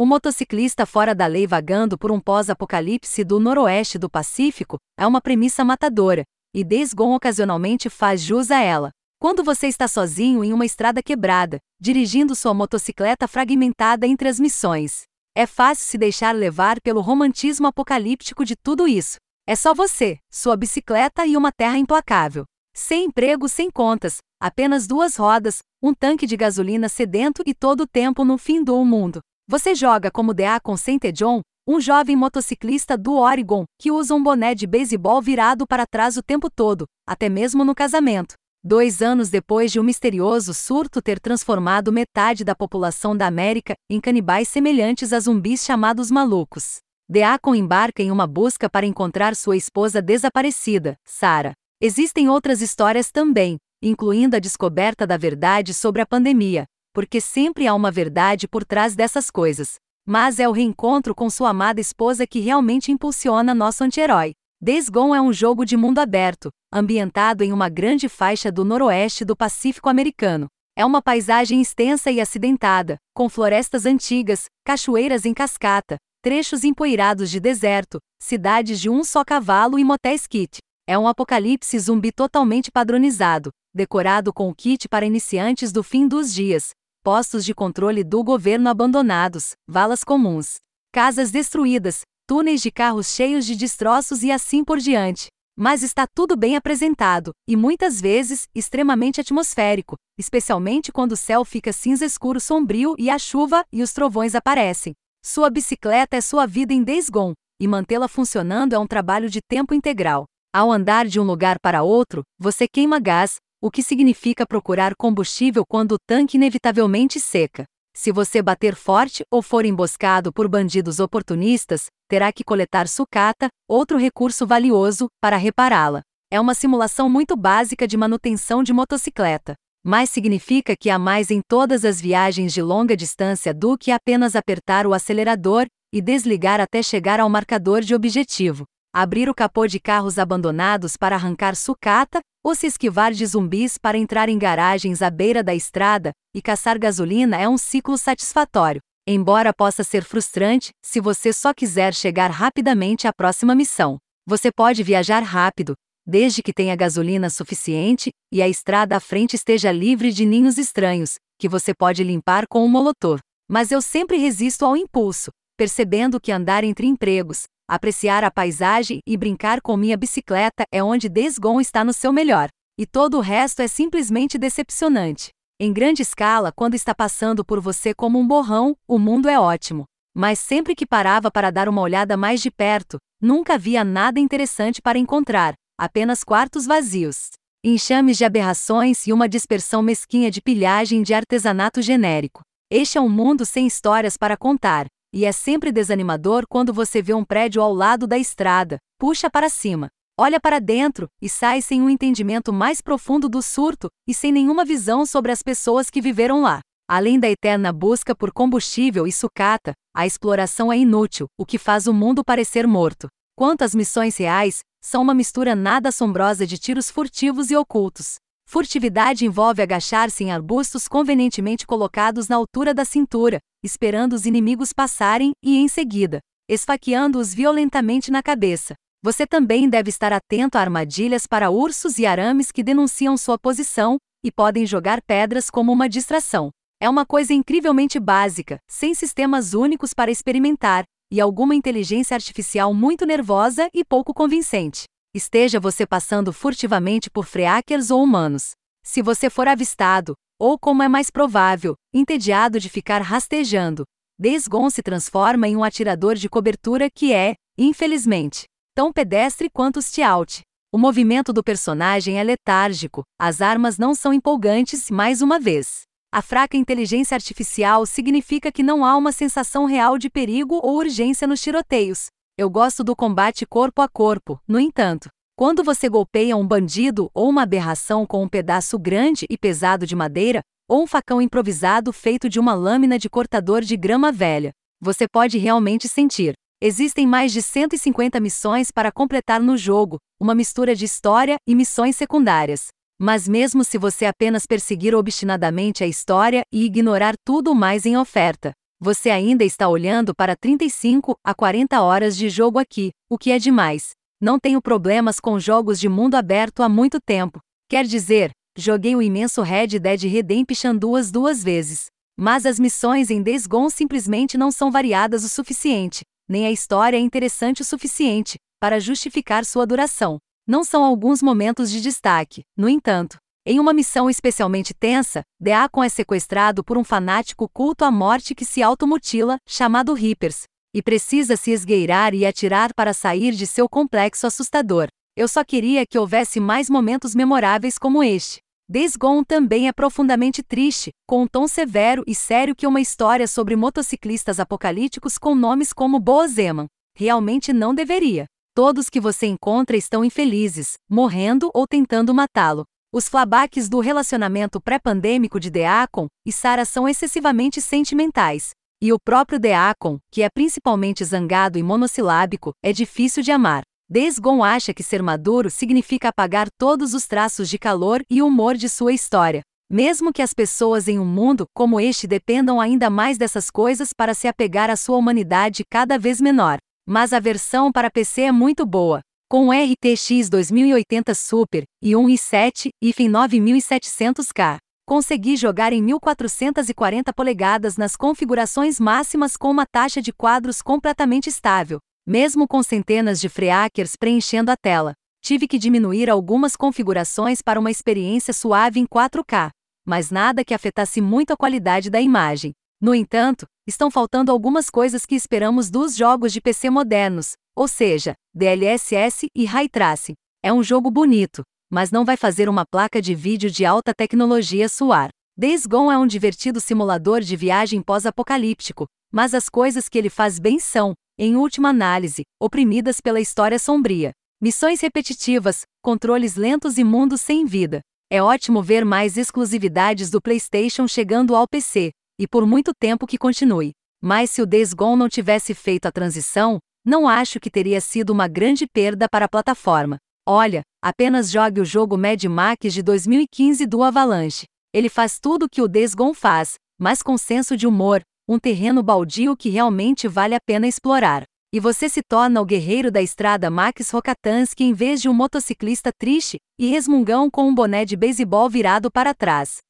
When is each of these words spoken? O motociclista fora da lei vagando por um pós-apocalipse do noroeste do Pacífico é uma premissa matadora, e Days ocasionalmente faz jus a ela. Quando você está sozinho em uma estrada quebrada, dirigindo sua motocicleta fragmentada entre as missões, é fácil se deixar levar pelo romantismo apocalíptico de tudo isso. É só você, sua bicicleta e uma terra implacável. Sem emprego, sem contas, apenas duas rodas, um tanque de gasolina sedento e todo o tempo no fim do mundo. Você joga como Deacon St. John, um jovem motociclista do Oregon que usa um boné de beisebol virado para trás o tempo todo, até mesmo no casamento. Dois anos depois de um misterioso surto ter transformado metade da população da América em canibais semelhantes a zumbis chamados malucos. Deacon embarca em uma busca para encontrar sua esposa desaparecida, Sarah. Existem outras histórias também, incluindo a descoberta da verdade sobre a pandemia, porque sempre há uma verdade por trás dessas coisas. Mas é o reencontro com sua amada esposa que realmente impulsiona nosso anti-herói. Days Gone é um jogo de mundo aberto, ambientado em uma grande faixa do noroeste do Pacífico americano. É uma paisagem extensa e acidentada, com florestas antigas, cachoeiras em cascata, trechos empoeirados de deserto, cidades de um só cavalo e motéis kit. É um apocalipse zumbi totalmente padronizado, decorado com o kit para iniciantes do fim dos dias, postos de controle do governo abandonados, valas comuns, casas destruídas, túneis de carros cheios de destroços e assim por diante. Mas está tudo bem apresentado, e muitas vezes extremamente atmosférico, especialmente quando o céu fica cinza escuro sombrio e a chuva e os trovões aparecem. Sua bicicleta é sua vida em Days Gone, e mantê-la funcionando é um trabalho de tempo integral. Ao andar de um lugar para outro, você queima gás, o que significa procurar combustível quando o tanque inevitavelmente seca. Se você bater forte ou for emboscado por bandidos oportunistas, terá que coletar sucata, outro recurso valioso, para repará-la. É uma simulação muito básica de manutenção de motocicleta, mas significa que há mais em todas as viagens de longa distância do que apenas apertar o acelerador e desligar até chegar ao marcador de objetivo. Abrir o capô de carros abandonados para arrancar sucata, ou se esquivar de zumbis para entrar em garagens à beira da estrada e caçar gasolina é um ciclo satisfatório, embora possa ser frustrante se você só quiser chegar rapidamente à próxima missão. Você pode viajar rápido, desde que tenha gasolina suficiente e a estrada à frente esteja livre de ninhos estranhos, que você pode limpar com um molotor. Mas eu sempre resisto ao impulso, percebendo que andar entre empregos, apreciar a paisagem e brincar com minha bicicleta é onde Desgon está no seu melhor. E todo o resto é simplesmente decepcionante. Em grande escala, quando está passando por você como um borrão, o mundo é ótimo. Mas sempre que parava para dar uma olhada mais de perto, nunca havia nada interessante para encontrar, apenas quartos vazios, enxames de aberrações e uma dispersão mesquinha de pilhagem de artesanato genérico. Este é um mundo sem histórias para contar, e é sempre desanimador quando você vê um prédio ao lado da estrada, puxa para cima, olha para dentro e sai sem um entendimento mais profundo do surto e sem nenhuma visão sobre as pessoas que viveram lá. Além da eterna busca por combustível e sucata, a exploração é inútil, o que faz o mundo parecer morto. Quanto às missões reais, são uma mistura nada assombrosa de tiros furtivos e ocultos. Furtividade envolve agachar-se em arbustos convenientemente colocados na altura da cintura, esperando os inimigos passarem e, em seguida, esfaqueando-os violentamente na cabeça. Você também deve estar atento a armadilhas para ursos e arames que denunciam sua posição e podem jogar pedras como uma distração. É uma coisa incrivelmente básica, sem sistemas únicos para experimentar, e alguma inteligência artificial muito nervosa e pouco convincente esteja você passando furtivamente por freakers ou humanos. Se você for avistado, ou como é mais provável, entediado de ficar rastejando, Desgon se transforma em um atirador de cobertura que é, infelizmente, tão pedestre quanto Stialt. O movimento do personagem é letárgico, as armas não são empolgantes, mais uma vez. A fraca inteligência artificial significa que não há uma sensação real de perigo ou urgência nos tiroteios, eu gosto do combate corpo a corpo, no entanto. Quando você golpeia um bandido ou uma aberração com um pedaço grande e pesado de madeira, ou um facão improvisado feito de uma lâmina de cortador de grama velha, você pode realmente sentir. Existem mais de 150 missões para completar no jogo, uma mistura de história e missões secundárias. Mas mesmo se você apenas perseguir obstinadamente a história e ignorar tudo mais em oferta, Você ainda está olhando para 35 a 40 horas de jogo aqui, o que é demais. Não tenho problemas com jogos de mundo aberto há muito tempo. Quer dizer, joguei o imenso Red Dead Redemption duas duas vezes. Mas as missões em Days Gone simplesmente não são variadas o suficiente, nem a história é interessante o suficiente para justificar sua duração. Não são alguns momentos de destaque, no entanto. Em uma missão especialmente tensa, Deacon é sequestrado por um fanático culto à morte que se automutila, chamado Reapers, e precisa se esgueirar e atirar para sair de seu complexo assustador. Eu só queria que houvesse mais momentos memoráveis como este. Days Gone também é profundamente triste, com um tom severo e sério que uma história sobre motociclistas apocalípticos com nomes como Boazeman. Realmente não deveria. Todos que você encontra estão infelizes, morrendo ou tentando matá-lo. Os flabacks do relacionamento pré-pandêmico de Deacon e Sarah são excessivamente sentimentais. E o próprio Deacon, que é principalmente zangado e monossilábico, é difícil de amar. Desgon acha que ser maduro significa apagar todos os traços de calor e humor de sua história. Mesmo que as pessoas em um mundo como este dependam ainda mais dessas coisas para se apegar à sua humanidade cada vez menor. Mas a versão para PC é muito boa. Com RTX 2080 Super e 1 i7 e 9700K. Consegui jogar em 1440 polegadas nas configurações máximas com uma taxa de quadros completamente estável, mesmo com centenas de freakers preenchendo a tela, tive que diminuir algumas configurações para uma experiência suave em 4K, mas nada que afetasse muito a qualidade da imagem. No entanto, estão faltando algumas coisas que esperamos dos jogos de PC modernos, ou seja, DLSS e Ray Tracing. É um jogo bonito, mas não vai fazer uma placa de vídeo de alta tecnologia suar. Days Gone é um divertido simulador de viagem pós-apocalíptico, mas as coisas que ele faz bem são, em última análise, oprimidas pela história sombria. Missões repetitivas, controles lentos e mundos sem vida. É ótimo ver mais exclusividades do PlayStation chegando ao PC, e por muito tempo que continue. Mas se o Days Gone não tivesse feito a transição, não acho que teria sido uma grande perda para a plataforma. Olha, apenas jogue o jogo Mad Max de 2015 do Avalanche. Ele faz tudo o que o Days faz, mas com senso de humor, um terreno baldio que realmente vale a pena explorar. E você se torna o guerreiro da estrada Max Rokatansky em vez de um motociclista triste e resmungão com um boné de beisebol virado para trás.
O 0.00 0.06
motociclista 0.06 0.86
fora 0.86 1.12
da 1.12 1.26
lei 1.26 1.44
vagando 1.44 1.98
por 1.98 2.12
um 2.12 2.20
pós-apocalipse 2.20 3.24
do 3.24 3.40
noroeste 3.40 3.98
do 3.98 4.08
Pacífico 4.08 4.78
é 4.96 5.04
uma 5.04 5.20
premissa 5.20 5.64
matadora, 5.64 6.22
e 6.54 6.62
Days 6.62 6.94
ocasionalmente 6.96 7.90
faz 7.90 8.20
jus 8.22 8.52
a 8.52 8.60
ela. 8.60 8.90
Quando 9.20 9.42
você 9.42 9.66
está 9.66 9.88
sozinho 9.88 10.44
em 10.44 10.52
uma 10.52 10.64
estrada 10.64 11.02
quebrada, 11.02 11.58
dirigindo 11.80 12.36
sua 12.36 12.54
motocicleta 12.54 13.26
fragmentada 13.26 14.06
entre 14.06 14.28
as 14.28 14.38
missões, 14.38 15.02
é 15.36 15.48
fácil 15.48 15.84
se 15.84 15.98
deixar 15.98 16.32
levar 16.32 16.80
pelo 16.80 17.00
romantismo 17.00 17.66
apocalíptico 17.66 18.44
de 18.44 18.54
tudo 18.54 18.86
isso. 18.86 19.16
É 19.48 19.56
só 19.56 19.74
você, 19.74 20.18
sua 20.30 20.56
bicicleta 20.56 21.26
e 21.26 21.36
uma 21.36 21.50
terra 21.50 21.76
implacável. 21.76 22.44
Sem 22.72 23.06
emprego, 23.06 23.48
sem 23.48 23.68
contas, 23.68 24.18
apenas 24.40 24.86
duas 24.86 25.16
rodas, 25.16 25.58
um 25.82 25.92
tanque 25.92 26.24
de 26.24 26.36
gasolina 26.36 26.88
sedento 26.88 27.42
e 27.44 27.52
todo 27.52 27.80
o 27.80 27.86
tempo 27.88 28.24
no 28.24 28.38
fim 28.38 28.62
do 28.62 28.84
mundo. 28.84 29.18
Você 29.50 29.74
joga 29.74 30.10
como 30.10 30.34
Deacon 30.34 30.76
St. 30.76 31.10
John, 31.10 31.40
um 31.66 31.80
jovem 31.80 32.14
motociclista 32.14 32.98
do 32.98 33.14
Oregon 33.14 33.64
que 33.80 33.90
usa 33.90 34.14
um 34.14 34.22
boné 34.22 34.54
de 34.54 34.66
beisebol 34.66 35.22
virado 35.22 35.66
para 35.66 35.86
trás 35.86 36.18
o 36.18 36.22
tempo 36.22 36.50
todo, 36.50 36.84
até 37.08 37.30
mesmo 37.30 37.64
no 37.64 37.74
casamento. 37.74 38.34
Dois 38.62 39.00
anos 39.00 39.30
depois 39.30 39.72
de 39.72 39.80
um 39.80 39.82
misterioso 39.82 40.52
surto 40.52 41.00
ter 41.00 41.18
transformado 41.18 41.90
metade 41.90 42.44
da 42.44 42.54
população 42.54 43.16
da 43.16 43.26
América 43.26 43.72
em 43.88 43.98
canibais 43.98 44.48
semelhantes 44.48 45.14
a 45.14 45.20
zumbis 45.20 45.64
chamados 45.64 46.10
malucos. 46.10 46.80
Deacon 47.08 47.54
embarca 47.54 48.02
em 48.02 48.10
uma 48.10 48.26
busca 48.26 48.68
para 48.68 48.84
encontrar 48.84 49.34
sua 49.34 49.56
esposa 49.56 50.02
desaparecida, 50.02 50.94
Sarah. 51.06 51.54
Existem 51.80 52.28
outras 52.28 52.60
histórias 52.60 53.10
também, 53.10 53.56
incluindo 53.82 54.36
a 54.36 54.40
descoberta 54.40 55.06
da 55.06 55.16
verdade 55.16 55.72
sobre 55.72 56.02
a 56.02 56.06
pandemia, 56.06 56.66
porque 56.98 57.20
sempre 57.20 57.64
há 57.64 57.76
uma 57.76 57.92
verdade 57.92 58.48
por 58.48 58.64
trás 58.64 58.96
dessas 58.96 59.30
coisas. 59.30 59.76
Mas 60.04 60.40
é 60.40 60.48
o 60.48 60.50
reencontro 60.50 61.14
com 61.14 61.30
sua 61.30 61.50
amada 61.50 61.80
esposa 61.80 62.26
que 62.26 62.40
realmente 62.40 62.90
impulsiona 62.90 63.54
nosso 63.54 63.84
anti-herói. 63.84 64.32
Days 64.60 64.88
Gone 64.88 65.16
é 65.16 65.22
um 65.22 65.32
jogo 65.32 65.64
de 65.64 65.76
mundo 65.76 66.00
aberto, 66.00 66.50
ambientado 66.72 67.44
em 67.44 67.52
uma 67.52 67.68
grande 67.68 68.08
faixa 68.08 68.50
do 68.50 68.64
noroeste 68.64 69.24
do 69.24 69.36
Pacífico 69.36 69.88
americano. 69.88 70.48
É 70.76 70.84
uma 70.84 71.00
paisagem 71.00 71.60
extensa 71.60 72.10
e 72.10 72.20
acidentada, 72.20 72.96
com 73.14 73.28
florestas 73.28 73.86
antigas, 73.86 74.46
cachoeiras 74.64 75.24
em 75.24 75.32
cascata, 75.32 75.98
trechos 76.20 76.64
empoeirados 76.64 77.30
de 77.30 77.38
deserto, 77.38 78.00
cidades 78.20 78.80
de 78.80 78.90
um 78.90 79.04
só 79.04 79.24
cavalo 79.24 79.78
e 79.78 79.84
motéis 79.84 80.26
kit. 80.26 80.58
É 80.84 80.98
um 80.98 81.06
apocalipse 81.06 81.78
zumbi 81.78 82.10
totalmente 82.10 82.72
padronizado, 82.72 83.50
decorado 83.72 84.32
com 84.32 84.48
o 84.48 84.54
kit 84.54 84.88
para 84.88 85.06
iniciantes 85.06 85.70
do 85.70 85.84
fim 85.84 86.08
dos 86.08 86.34
dias, 86.34 86.70
postos 87.08 87.42
de 87.42 87.54
controle 87.54 88.04
do 88.04 88.22
governo 88.22 88.68
abandonados, 88.68 89.52
valas 89.66 90.04
comuns, 90.04 90.56
casas 90.92 91.30
destruídas, 91.30 92.02
túneis 92.26 92.60
de 92.60 92.70
carros 92.70 93.14
cheios 93.14 93.46
de 93.46 93.56
destroços 93.56 94.22
e 94.22 94.30
assim 94.30 94.62
por 94.62 94.76
diante. 94.76 95.28
Mas 95.56 95.82
está 95.82 96.06
tudo 96.06 96.36
bem 96.36 96.54
apresentado, 96.54 97.30
e 97.48 97.56
muitas 97.56 97.98
vezes 97.98 98.46
extremamente 98.54 99.22
atmosférico, 99.22 99.96
especialmente 100.18 100.92
quando 100.92 101.12
o 101.12 101.16
céu 101.16 101.46
fica 101.46 101.72
cinza 101.72 102.04
escuro 102.04 102.38
sombrio 102.38 102.94
e 102.98 103.08
a 103.08 103.18
chuva 103.18 103.64
e 103.72 103.82
os 103.82 103.94
trovões 103.94 104.34
aparecem. 104.34 104.92
Sua 105.24 105.48
bicicleta 105.48 106.14
é 106.14 106.20
sua 106.20 106.44
vida 106.44 106.74
em 106.74 106.84
Days 106.84 107.08
Gone, 107.08 107.32
e 107.58 107.66
mantê-la 107.66 108.06
funcionando 108.06 108.74
é 108.74 108.78
um 108.78 108.86
trabalho 108.86 109.30
de 109.30 109.40
tempo 109.48 109.72
integral. 109.72 110.26
Ao 110.54 110.70
andar 110.70 111.06
de 111.06 111.18
um 111.18 111.24
lugar 111.24 111.58
para 111.58 111.82
outro, 111.82 112.20
você 112.38 112.66
queima 112.68 113.00
gás, 113.00 113.36
o 113.60 113.70
que 113.70 113.82
significa 113.82 114.46
procurar 114.46 114.94
combustível 114.94 115.64
quando 115.66 115.92
o 115.92 115.98
tanque 116.06 116.36
inevitavelmente 116.36 117.18
seca. 117.18 117.64
Se 117.94 118.12
você 118.12 118.40
bater 118.40 118.76
forte 118.76 119.24
ou 119.30 119.42
for 119.42 119.64
emboscado 119.64 120.32
por 120.32 120.48
bandidos 120.48 121.00
oportunistas, 121.00 121.86
terá 122.08 122.32
que 122.32 122.44
coletar 122.44 122.86
sucata, 122.86 123.48
outro 123.68 123.98
recurso 123.98 124.46
valioso, 124.46 125.08
para 125.20 125.36
repará-la. 125.36 126.02
É 126.30 126.40
uma 126.40 126.54
simulação 126.54 127.08
muito 127.08 127.36
básica 127.36 127.88
de 127.88 127.96
manutenção 127.96 128.62
de 128.62 128.72
motocicleta, 128.72 129.54
mas 129.84 130.10
significa 130.10 130.76
que 130.78 130.90
há 130.90 130.98
mais 130.98 131.30
em 131.30 131.40
todas 131.48 131.84
as 131.84 132.00
viagens 132.00 132.52
de 132.52 132.62
longa 132.62 132.96
distância 132.96 133.52
do 133.52 133.76
que 133.76 133.90
apenas 133.90 134.36
apertar 134.36 134.86
o 134.86 134.94
acelerador 134.94 135.66
e 135.92 136.00
desligar 136.00 136.60
até 136.60 136.82
chegar 136.82 137.18
ao 137.18 137.28
marcador 137.28 137.80
de 137.80 137.94
objetivo. 137.94 138.64
Abrir 138.94 139.28
o 139.28 139.34
capô 139.34 139.66
de 139.66 139.80
carros 139.80 140.18
abandonados 140.18 140.96
para 140.96 141.16
arrancar 141.16 141.56
sucata, 141.56 142.20
ou 142.48 142.54
se 142.54 142.66
esquivar 142.66 143.12
de 143.12 143.26
zumbis 143.26 143.76
para 143.76 143.98
entrar 143.98 144.30
em 144.30 144.38
garagens 144.38 145.02
à 145.02 145.10
beira 145.10 145.42
da 145.42 145.54
estrada 145.54 146.12
e 146.34 146.40
caçar 146.40 146.78
gasolina 146.78 147.36
é 147.36 147.46
um 147.46 147.58
ciclo 147.58 147.98
satisfatório, 147.98 148.80
embora 149.06 149.52
possa 149.52 149.84
ser 149.84 150.02
frustrante 150.02 150.70
se 150.82 150.98
você 150.98 151.30
só 151.30 151.52
quiser 151.52 151.92
chegar 151.92 152.30
rapidamente 152.30 153.06
à 153.06 153.12
próxima 153.12 153.54
missão. 153.54 153.98
Você 154.26 154.50
pode 154.50 154.82
viajar 154.82 155.22
rápido, 155.22 155.74
desde 156.06 156.42
que 156.42 156.54
tenha 156.54 156.74
gasolina 156.74 157.28
suficiente 157.28 158.08
e 158.32 158.40
a 158.40 158.48
estrada 158.48 158.96
à 158.96 159.00
frente 159.00 159.36
esteja 159.36 159.70
livre 159.70 160.10
de 160.10 160.24
ninhos 160.24 160.56
estranhos, 160.56 161.16
que 161.38 161.50
você 161.50 161.74
pode 161.74 162.02
limpar 162.02 162.46
com 162.46 162.64
um 162.64 162.68
molotor. 162.68 163.20
Mas 163.46 163.70
eu 163.70 163.82
sempre 163.82 164.16
resisto 164.16 164.64
ao 164.64 164.74
impulso, 164.74 165.30
percebendo 165.58 166.20
que 166.20 166.30
andar 166.30 166.62
entre 166.62 166.86
empregos, 166.86 167.42
apreciar 167.68 168.22
a 168.22 168.30
paisagem 168.30 169.00
e 169.04 169.16
brincar 169.16 169.60
com 169.60 169.76
minha 169.76 169.96
bicicleta 169.96 170.62
é 170.72 170.80
onde 170.84 171.08
Desgon 171.08 171.60
está 171.60 171.84
no 171.84 171.92
seu 171.92 172.12
melhor. 172.12 172.48
E 172.78 172.86
todo 172.86 173.16
o 173.16 173.20
resto 173.20 173.60
é 173.60 173.66
simplesmente 173.66 174.38
decepcionante. 174.38 175.30
Em 175.60 175.72
grande 175.72 176.00
escala, 176.00 176.52
quando 176.54 176.74
está 176.74 176.94
passando 176.94 177.44
por 177.44 177.60
você 177.60 177.92
como 177.92 178.20
um 178.20 178.26
borrão, 178.26 178.76
o 178.86 179.00
mundo 179.00 179.28
é 179.28 179.36
ótimo. 179.36 179.84
Mas 180.16 180.38
sempre 180.38 180.76
que 180.76 180.86
parava 180.86 181.28
para 181.28 181.50
dar 181.50 181.68
uma 181.68 181.82
olhada 181.82 182.16
mais 182.16 182.40
de 182.40 182.52
perto, 182.52 182.96
nunca 183.20 183.54
havia 183.54 183.82
nada 183.82 184.20
interessante 184.20 184.80
para 184.80 184.96
encontrar, 184.96 185.54
apenas 185.76 186.22
quartos 186.22 186.66
vazios, 186.66 187.30
enxames 187.64 188.16
de 188.16 188.24
aberrações 188.24 189.08
e 189.08 189.12
uma 189.12 189.28
dispersão 189.28 189.82
mesquinha 189.82 190.30
de 190.30 190.40
pilhagem 190.40 191.02
de 191.02 191.12
artesanato 191.12 191.82
genérico. 191.82 192.42
Este 192.70 192.96
é 192.96 193.00
um 193.00 193.08
mundo 193.08 193.44
sem 193.44 193.66
histórias 193.66 194.16
para 194.16 194.36
contar, 194.36 194.86
e 195.12 195.24
é 195.24 195.32
sempre 195.32 195.72
desanimador 195.72 196.44
quando 196.48 196.72
você 196.72 197.00
vê 197.00 197.14
um 197.14 197.24
prédio 197.24 197.62
ao 197.62 197.72
lado 197.72 198.06
da 198.06 198.18
estrada, 198.18 198.78
puxa 198.98 199.30
para 199.30 199.48
cima, 199.48 199.88
olha 200.18 200.38
para 200.38 200.58
dentro 200.58 201.08
e 201.20 201.28
sai 201.28 201.62
sem 201.62 201.80
um 201.80 201.88
entendimento 201.88 202.52
mais 202.52 202.80
profundo 202.80 203.28
do 203.28 203.40
surto 203.40 203.88
e 204.06 204.12
sem 204.12 204.30
nenhuma 204.30 204.64
visão 204.64 205.06
sobre 205.06 205.32
as 205.32 205.42
pessoas 205.42 205.88
que 205.90 206.00
viveram 206.00 206.42
lá. 206.42 206.60
Além 206.90 207.20
da 207.20 207.28
eterna 207.28 207.72
busca 207.72 208.14
por 208.14 208.32
combustível 208.32 209.06
e 209.06 209.12
sucata, 209.12 209.72
a 209.94 210.06
exploração 210.06 210.72
é 210.72 210.78
inútil, 210.78 211.26
o 211.38 211.44
que 211.44 211.58
faz 211.58 211.86
o 211.86 211.92
mundo 211.92 212.24
parecer 212.24 212.66
morto. 212.66 213.08
Quanto 213.36 213.62
às 213.62 213.74
missões 213.74 214.16
reais, 214.16 214.60
são 214.82 215.02
uma 215.02 215.14
mistura 215.14 215.54
nada 215.54 215.90
assombrosa 215.90 216.46
de 216.46 216.56
tiros 216.56 216.90
furtivos 216.90 217.50
e 217.50 217.56
ocultos. 217.56 218.16
Furtividade 218.46 219.26
envolve 219.26 219.60
agachar-se 219.60 220.24
em 220.24 220.32
arbustos 220.32 220.88
convenientemente 220.88 221.66
colocados 221.66 222.28
na 222.28 222.36
altura 222.36 222.72
da 222.72 222.84
cintura, 222.84 223.38
esperando 223.62 224.12
os 224.12 224.26
inimigos 224.26 224.72
passarem 224.72 225.32
e, 225.42 225.56
em 225.56 225.68
seguida, 225.68 226.20
esfaqueando-os 226.48 227.34
violentamente 227.34 228.10
na 228.10 228.22
cabeça. 228.22 228.74
Você 229.02 229.26
também 229.26 229.68
deve 229.68 229.90
estar 229.90 230.12
atento 230.12 230.58
a 230.58 230.60
armadilhas 230.60 231.26
para 231.26 231.50
ursos 231.50 231.98
e 231.98 232.06
arames 232.06 232.50
que 232.50 232.62
denunciam 232.62 233.16
sua 233.16 233.38
posição 233.38 233.96
e 234.24 234.32
podem 234.32 234.66
jogar 234.66 235.00
pedras 235.02 235.50
como 235.50 235.72
uma 235.72 235.88
distração. 235.88 236.50
É 236.80 236.88
uma 236.88 237.06
coisa 237.06 237.32
incrivelmente 237.32 237.98
básica, 238.00 238.58
sem 238.68 238.94
sistemas 238.94 239.54
únicos 239.54 239.94
para 239.94 240.10
experimentar, 240.10 240.84
e 241.10 241.20
alguma 241.20 241.54
inteligência 241.54 242.14
artificial 242.14 242.74
muito 242.74 243.06
nervosa 243.06 243.68
e 243.72 243.84
pouco 243.84 244.12
convincente 244.12 244.84
esteja 245.14 245.58
você 245.58 245.86
passando 245.86 246.32
furtivamente 246.32 247.10
por 247.10 247.26
freakers 247.26 247.90
ou 247.90 248.02
humanos. 248.02 248.52
Se 248.84 249.02
você 249.02 249.28
for 249.28 249.48
avistado, 249.48 250.14
ou 250.38 250.58
como 250.58 250.82
é 250.82 250.88
mais 250.88 251.10
provável, 251.10 251.74
entediado 251.92 252.60
de 252.60 252.68
ficar 252.68 253.02
rastejando, 253.02 253.84
Desgon 254.18 254.68
se 254.70 254.82
transforma 254.82 255.46
em 255.46 255.56
um 255.56 255.62
atirador 255.62 256.14
de 256.14 256.28
cobertura 256.28 256.88
que 256.90 257.12
é, 257.12 257.34
infelizmente, 257.56 258.44
tão 258.74 258.92
pedestre 258.92 259.48
quanto 259.48 259.82
Stialt. 259.82 260.40
O 260.72 260.78
movimento 260.78 261.32
do 261.32 261.42
personagem 261.42 262.18
é 262.18 262.22
letárgico, 262.22 263.02
as 263.18 263.40
armas 263.40 263.78
não 263.78 263.94
são 263.94 264.12
empolgantes, 264.12 264.90
mais 264.90 265.22
uma 265.22 265.38
vez. 265.40 265.82
A 266.12 266.22
fraca 266.22 266.56
inteligência 266.56 267.14
artificial 267.14 267.84
significa 267.86 268.50
que 268.50 268.62
não 268.62 268.84
há 268.84 268.96
uma 268.96 269.12
sensação 269.12 269.66
real 269.66 269.98
de 269.98 270.10
perigo 270.10 270.60
ou 270.62 270.76
urgência 270.76 271.26
nos 271.26 271.40
tiroteios, 271.40 272.06
eu 272.38 272.48
gosto 272.48 272.84
do 272.84 272.94
combate 272.94 273.44
corpo 273.44 273.82
a 273.82 273.88
corpo, 273.88 274.40
no 274.46 274.60
entanto. 274.60 275.08
Quando 275.38 275.62
você 275.62 275.88
golpeia 275.88 276.36
um 276.36 276.44
bandido 276.44 277.08
ou 277.14 277.28
uma 277.28 277.42
aberração 277.42 278.04
com 278.04 278.24
um 278.24 278.28
pedaço 278.28 278.76
grande 278.76 279.24
e 279.30 279.38
pesado 279.38 279.86
de 279.86 279.94
madeira, 279.94 280.40
ou 280.68 280.82
um 280.82 280.86
facão 280.88 281.22
improvisado 281.22 281.92
feito 281.92 282.28
de 282.28 282.40
uma 282.40 282.54
lâmina 282.54 282.98
de 282.98 283.08
cortador 283.08 283.60
de 283.60 283.76
grama 283.76 284.10
velha, 284.10 284.50
você 284.80 285.06
pode 285.06 285.38
realmente 285.38 285.86
sentir. 285.86 286.32
Existem 286.60 287.06
mais 287.06 287.30
de 287.32 287.40
150 287.40 288.18
missões 288.18 288.72
para 288.72 288.90
completar 288.90 289.40
no 289.40 289.56
jogo, 289.56 289.98
uma 290.20 290.34
mistura 290.34 290.74
de 290.74 290.84
história 290.84 291.36
e 291.46 291.54
missões 291.54 291.94
secundárias. 291.94 292.70
Mas 293.00 293.28
mesmo 293.28 293.62
se 293.62 293.78
você 293.78 294.06
apenas 294.06 294.44
perseguir 294.44 294.92
obstinadamente 294.92 295.84
a 295.84 295.86
história 295.86 296.42
e 296.52 296.64
ignorar 296.64 297.14
tudo 297.24 297.54
mais 297.54 297.86
em 297.86 297.96
oferta, 297.96 298.50
Você 298.80 299.10
ainda 299.10 299.44
está 299.44 299.68
olhando 299.68 300.14
para 300.14 300.36
35 300.36 301.16
a 301.24 301.34
40 301.34 301.80
horas 301.80 302.16
de 302.16 302.28
jogo 302.28 302.60
aqui, 302.60 302.90
o 303.10 303.18
que 303.18 303.32
é 303.32 303.38
demais. 303.38 303.97
Não 304.20 304.36
tenho 304.36 304.60
problemas 304.60 305.20
com 305.20 305.38
jogos 305.38 305.78
de 305.78 305.88
mundo 305.88 306.16
aberto 306.16 306.64
há 306.64 306.68
muito 306.68 306.98
tempo. 307.00 307.38
Quer 307.70 307.84
dizer, 307.84 308.32
joguei 308.56 308.96
o 308.96 309.02
imenso 309.02 309.42
Red 309.42 309.78
Dead 309.78 310.02
Redemption 310.02 310.76
duas 310.76 311.12
duas 311.12 311.44
vezes. 311.44 311.86
Mas 312.18 312.44
as 312.44 312.58
missões 312.58 313.10
em 313.10 313.22
Days 313.22 313.46
Gone 313.46 313.70
simplesmente 313.70 314.36
não 314.36 314.50
são 314.50 314.72
variadas 314.72 315.22
o 315.22 315.28
suficiente, 315.28 316.02
nem 316.28 316.46
a 316.46 316.50
história 316.50 316.96
é 316.96 317.00
interessante 317.00 317.62
o 317.62 317.64
suficiente 317.64 318.38
para 318.60 318.80
justificar 318.80 319.44
sua 319.44 319.64
duração. 319.64 320.18
Não 320.44 320.64
são 320.64 320.82
alguns 320.82 321.22
momentos 321.22 321.70
de 321.70 321.80
destaque, 321.80 322.42
no 322.56 322.68
entanto. 322.68 323.18
Em 323.46 323.60
uma 323.60 323.72
missão 323.72 324.10
especialmente 324.10 324.74
tensa, 324.74 325.22
Deacon 325.40 325.84
é 325.84 325.88
sequestrado 325.88 326.64
por 326.64 326.76
um 326.76 326.82
fanático 326.82 327.48
culto 327.48 327.84
à 327.84 327.90
morte 327.90 328.34
que 328.34 328.44
se 328.44 328.64
automutila, 328.64 329.38
chamado 329.46 329.94
Reapers, 329.94 330.42
e 330.78 330.82
precisa 330.82 331.36
se 331.36 331.50
esgueirar 331.50 332.14
e 332.14 332.24
atirar 332.24 332.72
para 332.72 332.94
sair 332.94 333.32
de 333.32 333.48
seu 333.48 333.68
complexo 333.68 334.28
assustador. 334.28 334.86
Eu 335.16 335.26
só 335.26 335.42
queria 335.42 335.84
que 335.84 335.98
houvesse 335.98 336.38
mais 336.38 336.70
momentos 336.70 337.16
memoráveis 337.16 337.76
como 337.76 338.00
este. 338.00 338.38
Days 338.68 338.94
Gone 338.94 339.24
também 339.24 339.66
é 339.66 339.72
profundamente 339.72 340.40
triste, 340.40 340.90
com 341.04 341.22
um 341.22 341.26
tom 341.26 341.48
severo 341.48 342.04
e 342.06 342.14
sério 342.14 342.54
que 342.54 342.64
uma 342.64 342.80
história 342.80 343.26
sobre 343.26 343.56
motociclistas 343.56 344.38
apocalípticos 344.38 345.18
com 345.18 345.34
nomes 345.34 345.72
como 345.72 345.98
Boazeman. 345.98 346.66
Realmente 346.96 347.52
não 347.52 347.74
deveria. 347.74 348.26
Todos 348.54 348.88
que 348.88 349.00
você 349.00 349.26
encontra 349.26 349.76
estão 349.76 350.04
infelizes, 350.04 350.74
morrendo 350.88 351.50
ou 351.52 351.66
tentando 351.66 352.14
matá-lo. 352.14 352.62
Os 352.92 353.08
flabacks 353.08 353.68
do 353.68 353.80
relacionamento 353.80 354.60
pré-pandêmico 354.60 355.40
de 355.40 355.50
Deacon 355.50 356.06
e 356.24 356.30
Sarah 356.30 356.64
são 356.64 356.88
excessivamente 356.88 357.60
sentimentais. 357.60 358.50
E 358.80 358.92
o 358.92 358.98
próprio 358.98 359.40
Deacon, 359.40 359.98
que 360.08 360.22
é 360.22 360.30
principalmente 360.30 361.04
zangado 361.04 361.58
e 361.58 361.62
monossilábico, 361.64 362.52
é 362.62 362.72
difícil 362.72 363.24
de 363.24 363.32
amar. 363.32 363.62
Desgon 363.90 364.44
acha 364.44 364.72
que 364.72 364.84
ser 364.84 365.02
maduro 365.02 365.50
significa 365.50 366.10
apagar 366.10 366.46
todos 366.56 366.94
os 366.94 367.04
traços 367.04 367.48
de 367.48 367.58
calor 367.58 368.02
e 368.08 368.22
humor 368.22 368.54
de 368.54 368.68
sua 368.68 368.92
história. 368.92 369.42
Mesmo 369.68 370.12
que 370.12 370.22
as 370.22 370.32
pessoas 370.32 370.86
em 370.86 370.96
um 370.96 371.04
mundo 371.04 371.44
como 371.52 371.80
este 371.80 372.06
dependam 372.06 372.60
ainda 372.60 372.88
mais 372.88 373.18
dessas 373.18 373.50
coisas 373.50 373.92
para 373.92 374.14
se 374.14 374.28
apegar 374.28 374.70
à 374.70 374.76
sua 374.76 374.96
humanidade 374.96 375.64
cada 375.68 375.98
vez 375.98 376.20
menor. 376.20 376.58
Mas 376.86 377.12
a 377.12 377.18
versão 377.18 377.72
para 377.72 377.90
PC 377.90 378.22
é 378.22 378.32
muito 378.32 378.64
boa. 378.64 379.00
Com 379.28 379.50
RTX 379.50 380.28
2080 380.30 381.14
Super 381.14 381.64
e 381.82 381.96
1 381.96 382.06
i7 382.06 382.68
e 382.80 382.92
9700K. 382.92 384.58
Consegui 384.88 385.36
jogar 385.36 385.74
em 385.74 385.82
1440 385.82 387.12
polegadas 387.12 387.76
nas 387.76 387.94
configurações 387.94 388.80
máximas 388.80 389.36
com 389.36 389.50
uma 389.50 389.66
taxa 389.66 390.00
de 390.00 390.14
quadros 390.14 390.62
completamente 390.62 391.28
estável, 391.28 391.78
mesmo 392.06 392.48
com 392.48 392.62
centenas 392.62 393.20
de 393.20 393.28
freakers 393.28 393.96
preenchendo 393.96 394.50
a 394.50 394.56
tela, 394.56 394.94
tive 395.22 395.46
que 395.46 395.58
diminuir 395.58 396.08
algumas 396.08 396.56
configurações 396.56 397.42
para 397.42 397.60
uma 397.60 397.70
experiência 397.70 398.32
suave 398.32 398.80
em 398.80 398.86
4K, 398.86 399.50
mas 399.86 400.10
nada 400.10 400.42
que 400.42 400.54
afetasse 400.54 401.02
muito 401.02 401.34
a 401.34 401.36
qualidade 401.36 401.90
da 401.90 402.00
imagem. 402.00 402.52
No 402.80 402.94
entanto, 402.94 403.44
estão 403.66 403.90
faltando 403.90 404.32
algumas 404.32 404.70
coisas 404.70 405.04
que 405.04 405.14
esperamos 405.14 405.68
dos 405.68 405.94
jogos 405.94 406.32
de 406.32 406.40
PC 406.40 406.70
modernos, 406.70 407.32
ou 407.54 407.68
seja, 407.68 408.14
DLSS 408.34 409.26
e 409.36 409.44
Ray 409.44 409.68
Tracing. 409.68 410.14
É 410.42 410.50
um 410.50 410.62
jogo 410.62 410.90
bonito, 410.90 411.42
mas 411.70 411.90
não 411.90 412.04
vai 412.04 412.16
fazer 412.16 412.48
uma 412.48 412.64
placa 412.64 413.00
de 413.00 413.14
vídeo 413.14 413.50
de 413.50 413.64
alta 413.64 413.94
tecnologia 413.94 414.68
suar. 414.68 415.10
Days 415.36 415.66
Gone 415.66 415.94
é 415.94 415.98
um 415.98 416.06
divertido 416.06 416.60
simulador 416.60 417.20
de 417.20 417.36
viagem 417.36 417.80
pós-apocalíptico, 417.80 418.86
mas 419.12 419.34
as 419.34 419.48
coisas 419.48 419.88
que 419.88 419.96
ele 419.96 420.10
faz 420.10 420.38
bem 420.38 420.58
são, 420.58 420.94
em 421.18 421.36
última 421.36 421.68
análise, 421.68 422.22
oprimidas 422.40 423.00
pela 423.00 423.20
história 423.20 423.58
sombria. 423.58 424.12
Missões 424.40 424.80
repetitivas, 424.80 425.62
controles 425.82 426.36
lentos 426.36 426.78
e 426.78 426.84
mundos 426.84 427.20
sem 427.20 427.44
vida. 427.44 427.80
É 428.10 428.22
ótimo 428.22 428.62
ver 428.62 428.84
mais 428.84 429.16
exclusividades 429.16 430.10
do 430.10 430.20
PlayStation 430.20 430.88
chegando 430.88 431.36
ao 431.36 431.46
PC, 431.46 431.90
e 432.18 432.26
por 432.26 432.46
muito 432.46 432.72
tempo 432.72 433.06
que 433.06 433.18
continue. 433.18 433.72
Mas 434.00 434.30
se 434.30 434.40
o 434.40 434.46
Days 434.46 434.72
Gone 434.72 434.98
não 434.98 435.08
tivesse 435.08 435.54
feito 435.54 435.86
a 435.86 435.92
transição, 435.92 436.58
não 436.84 437.08
acho 437.08 437.38
que 437.38 437.50
teria 437.50 437.80
sido 437.80 438.10
uma 438.10 438.26
grande 438.26 438.66
perda 438.66 439.08
para 439.08 439.26
a 439.26 439.28
plataforma. 439.28 439.98
Olha, 440.30 440.60
apenas 440.84 441.30
jogue 441.30 441.58
o 441.58 441.64
jogo 441.64 441.96
Mad 441.96 442.22
Max 442.24 442.74
de 442.74 442.82
2015 442.82 443.64
do 443.64 443.82
Avalanche. 443.82 444.44
Ele 444.74 444.90
faz 444.90 445.18
tudo 445.18 445.46
o 445.46 445.48
que 445.48 445.62
o 445.62 445.66
Days 445.66 445.94
faz, 446.14 446.56
mas 446.78 447.02
com 447.02 447.16
senso 447.16 447.56
de 447.56 447.66
humor, 447.66 448.02
um 448.28 448.38
terreno 448.38 448.82
baldio 448.82 449.34
que 449.34 449.48
realmente 449.48 450.06
vale 450.06 450.34
a 450.34 450.38
pena 450.38 450.68
explorar. 450.68 451.22
E 451.50 451.58
você 451.58 451.88
se 451.88 452.02
torna 452.06 452.42
o 452.42 452.44
guerreiro 452.44 452.90
da 452.90 453.00
estrada 453.00 453.48
Max 453.48 453.88
Rokatansky 453.90 454.64
em 454.64 454.74
vez 454.74 455.00
de 455.00 455.08
um 455.08 455.14
motociclista 455.14 455.90
triste 455.98 456.36
e 456.60 456.66
resmungão 456.66 457.30
com 457.30 457.48
um 457.48 457.54
boné 457.54 457.86
de 457.86 457.96
beisebol 457.96 458.50
virado 458.50 458.90
para 458.90 459.14
trás. 459.14 459.60